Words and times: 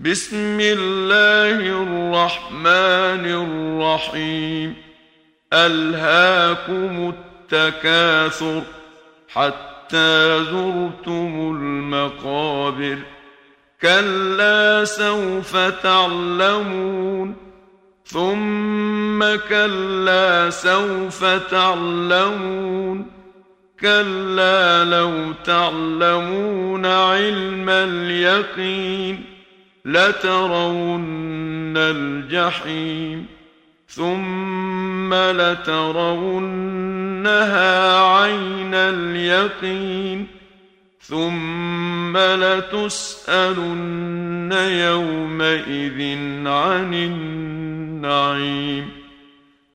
بسم 0.00 0.60
الله 0.60 1.82
الرحمن 1.82 3.24
الرحيم. 3.26 4.74
ألهاكم 5.52 7.14
التكاثر 7.52 8.62
حتى 9.28 10.44
زرتم 10.44 11.56
المقابر. 11.56 12.98
كلا 13.82 14.84
سوف 14.84 15.56
تعلمون. 15.56 17.36
ثم 18.06 19.36
كلا 19.48 20.50
سوف 20.50 21.24
تعلمون. 21.24 23.06
كلا 23.80 24.84
لو 24.84 25.32
تعلمون 25.44 26.86
علم 26.86 27.68
اليقين. 27.68 29.37
لترون 29.88 31.76
الجحيم 31.76 33.26
ثم 33.88 35.14
لترونها 35.14 36.02
عين 38.02 38.74
اليقين 38.74 40.26
ثم 41.00 42.16
لتسألن 42.16 43.72
يومئذ 44.52 46.18
عن 46.46 46.94
النعيم 46.94 48.97